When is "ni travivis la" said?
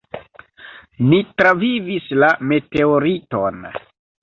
1.11-2.33